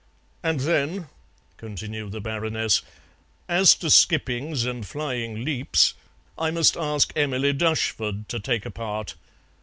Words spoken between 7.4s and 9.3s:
Dushford to take a part.